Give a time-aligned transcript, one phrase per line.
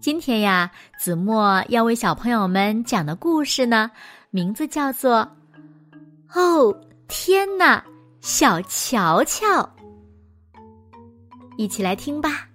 [0.00, 3.90] 今天呀，子墨要为小朋友们讲的故事呢，
[4.30, 5.28] 名字叫做
[6.40, 6.74] 《哦
[7.06, 7.84] 天哪，
[8.22, 9.46] 小乔乔》，
[11.58, 12.48] 一起来听吧。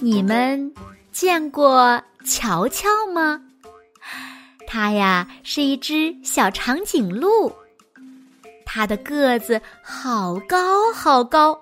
[0.00, 0.72] 你们
[1.10, 3.40] 见过乔乔吗？
[4.68, 7.52] 它呀是一只小长颈鹿。
[8.74, 11.60] 它的个子好高好高，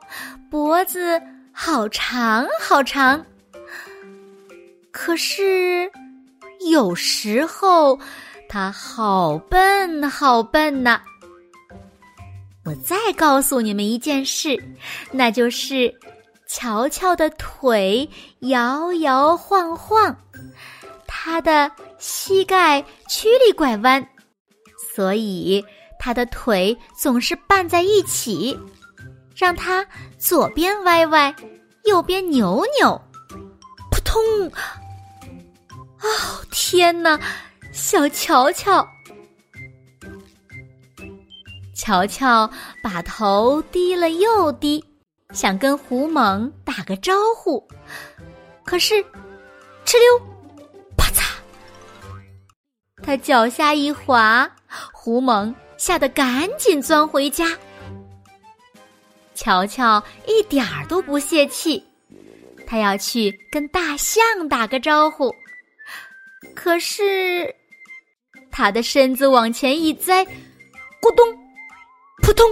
[0.49, 3.27] 脖子好长好长。
[4.93, 5.91] 可是
[6.71, 7.99] 有时候
[8.49, 11.03] 它好笨好笨呐。
[12.65, 14.57] 我再告诉你们一件事，
[15.11, 15.93] 那就是
[16.47, 18.09] 乔乔的腿
[18.43, 20.17] 摇摇晃晃，
[21.09, 24.07] 他的膝盖曲里拐弯，
[24.95, 25.65] 所以。
[26.03, 28.59] 他的腿总是绊在一起，
[29.37, 29.87] 让他
[30.19, 31.33] 左边歪歪，
[31.85, 32.99] 右边扭扭，
[33.91, 34.19] 扑通！
[36.01, 36.09] 哦，
[36.51, 37.21] 天哪！
[37.71, 38.85] 小乔乔，
[41.77, 42.51] 乔乔
[42.83, 44.83] 把头低了又低，
[45.33, 47.63] 想跟胡猛打个招呼，
[48.65, 48.95] 可是，
[49.85, 50.19] 哧溜，
[50.97, 51.23] 啪嚓！
[53.03, 54.51] 他脚下一滑，
[54.93, 55.55] 胡猛。
[55.81, 57.57] 吓得赶紧钻回家。
[59.35, 61.83] 乔乔一点儿都不泄气，
[62.67, 65.35] 他要去跟大象打个招呼。
[66.55, 67.53] 可是，
[68.51, 70.23] 他的身子往前一栽，
[71.01, 71.35] 咕咚，
[72.23, 72.47] 扑通，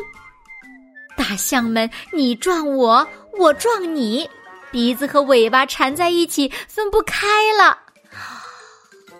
[1.14, 3.06] 大象们你撞我，
[3.38, 4.26] 我撞你，
[4.70, 7.78] 鼻子和尾巴缠在一起，分不开了。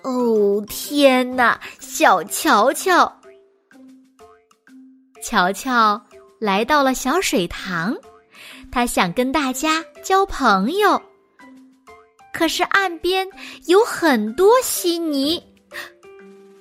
[0.01, 3.15] 哦，天哪，小乔乔！
[5.23, 6.01] 乔乔
[6.39, 7.97] 来到了小水塘，
[8.71, 11.01] 他想跟大家交朋友。
[12.33, 13.29] 可是岸边
[13.67, 15.43] 有很多稀泥，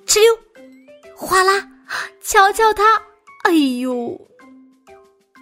[0.06, 0.38] 哧溜，
[1.14, 1.68] 哗啦，
[2.20, 2.82] 瞧瞧他，
[3.44, 4.20] 哎呦，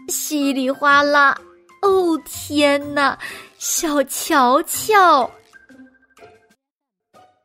[0.09, 1.37] 稀里哗啦！
[1.83, 3.19] 哦天哪，
[3.59, 5.31] 小乔乔，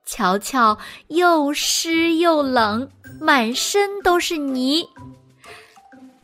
[0.06, 0.78] 乔乔
[1.08, 2.90] 又湿又冷，
[3.22, 4.86] 满身都是泥。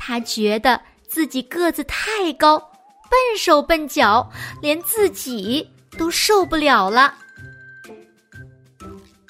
[0.07, 2.57] 他觉得自己个子太高，
[3.09, 4.25] 笨手笨脚，
[4.62, 7.13] 连自己都受不了了。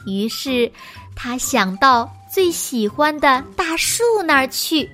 [0.06, 0.72] 于是，
[1.16, 4.88] 他想到最喜欢的大树那儿去，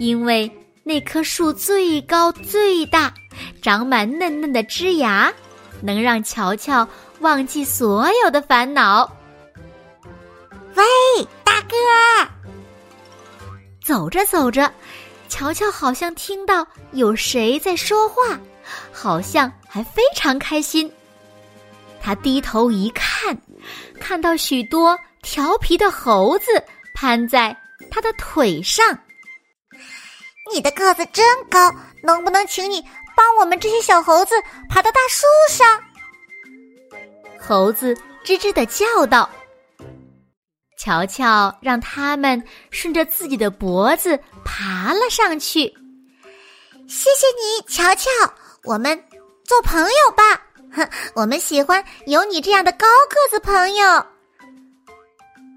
[0.00, 0.50] 因为
[0.82, 3.14] 那棵树最高最大，
[3.62, 5.32] 长满嫩嫩的枝芽，
[5.80, 6.86] 能让乔乔
[7.20, 9.08] 忘记所有的烦恼。
[10.74, 10.84] 喂，
[11.44, 11.76] 大哥！
[13.80, 14.70] 走着走着，
[15.28, 18.38] 乔乔好像听到有谁在说话，
[18.92, 20.90] 好像还非常开心。
[22.00, 23.36] 他低头一看，
[24.00, 26.46] 看到许多调皮的猴子
[26.94, 27.56] 攀在
[27.90, 28.98] 他的腿上。
[30.52, 31.72] 你的个子真高，
[32.02, 32.82] 能不能请你
[33.14, 34.34] 帮我们这些小猴子
[34.68, 35.80] 爬到大树上？
[37.38, 37.94] 猴子
[38.24, 39.28] 吱吱的叫道。
[40.78, 42.40] 乔乔让他们
[42.70, 45.62] 顺着自己的脖子爬了上去。
[46.86, 48.08] 谢谢你，乔乔，
[48.62, 48.96] 我们
[49.44, 50.22] 做朋友吧。
[50.72, 54.06] 哼， 我们喜欢有你这样的高个子朋友。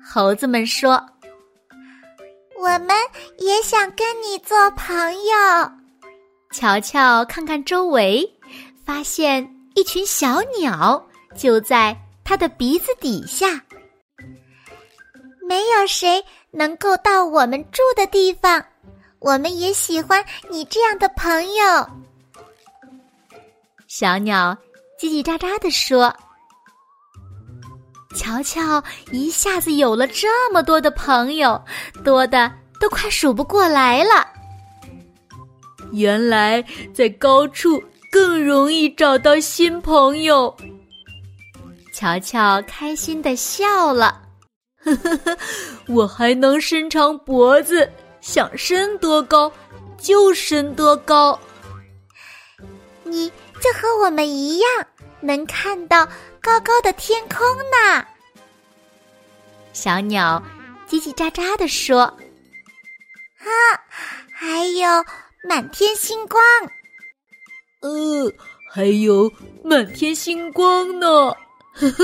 [0.04, 1.02] 猴子们说
[2.60, 2.90] ：“我们
[3.38, 5.72] 也想跟你做朋友。”
[6.52, 8.28] 乔乔看看周围，
[8.84, 11.08] 发现一群小鸟
[11.38, 13.62] 就在他的鼻子底下。
[15.88, 18.64] 谁能够到我们住的地方，
[19.20, 21.90] 我们也喜欢你这样的朋友。
[23.88, 24.58] 小鸟
[25.00, 26.16] 叽叽喳喳地说
[28.16, 31.62] ：“乔乔一下子有了这么多的朋友，
[32.04, 34.28] 多的都快数不过来了。
[35.92, 36.64] 原来
[36.94, 40.56] 在高处更容易找到新朋友。”
[41.94, 44.22] 乔乔开心的笑了。
[44.84, 45.38] 呵呵呵，
[45.88, 47.90] 我还能伸长脖子，
[48.20, 49.52] 想伸多高
[49.98, 51.40] 就伸多高。
[53.04, 53.30] 你
[53.62, 54.68] 就和我们一样，
[55.20, 56.06] 能看到
[56.42, 58.06] 高高的天空呢。
[59.74, 60.42] 小鸟
[60.90, 62.02] 叽叽喳喳地说
[63.40, 63.48] ：“啊，
[64.34, 64.88] 还有
[65.48, 66.44] 满天星光。
[67.82, 68.32] 呃，
[68.72, 69.32] 还有
[69.64, 71.08] 满天星光呢。”
[71.74, 72.04] 呵呵。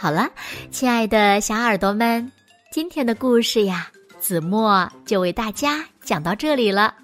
[0.00, 0.30] 好了，
[0.70, 2.32] 亲爱的小耳朵们，
[2.72, 6.94] 今天的故事呀，子墨就为大家讲到这里了。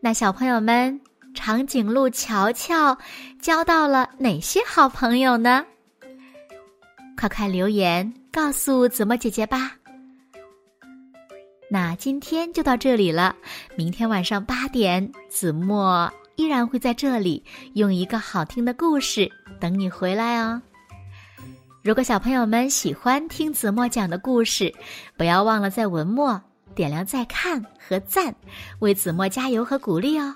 [0.00, 0.98] 那小朋友们，
[1.34, 2.96] 长颈鹿乔乔
[3.38, 5.62] 交到了哪些好朋友呢？
[7.18, 9.72] 快快留言告诉子墨姐姐吧。
[11.68, 13.36] 那今天就到这里了，
[13.76, 17.44] 明天晚上八点，子墨依然会在这里
[17.74, 19.30] 用一个好听的故事
[19.60, 20.62] 等你回来哦。
[21.82, 24.72] 如果小朋友们喜欢听子墨讲的故事，
[25.16, 26.40] 不要忘了在文末
[26.76, 28.32] 点亮再看和赞，
[28.78, 30.32] 为子墨加油和鼓励哦。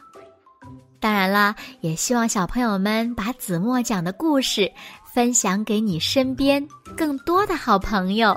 [0.99, 4.69] 当然了，也希望小朋友们把子墨讲的故事
[5.15, 6.67] 分享给你身边
[6.97, 8.37] 更多的好朋友，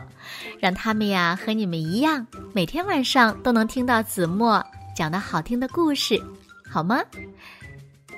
[0.60, 4.64] 让他们呀和你们一样，每天晚上都能听到子墨
[4.96, 6.22] 讲的好听的故事，
[6.70, 7.02] 好吗？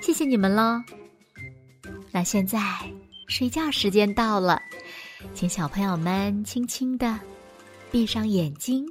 [0.02, 0.82] 谢谢你们喽。
[2.10, 2.60] 那现在。
[3.28, 4.60] 睡觉时间到了，
[5.34, 7.18] 请小朋友们轻轻的
[7.90, 8.86] 闭上眼睛，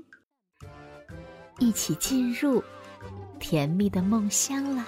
[1.59, 2.63] 一起进入
[3.39, 4.85] 甜蜜的梦乡了。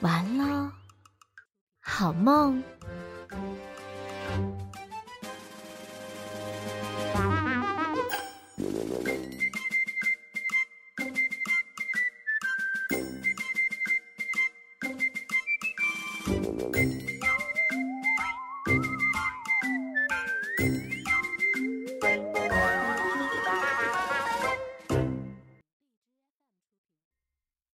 [0.00, 0.70] 完喽，
[1.80, 2.62] 好梦。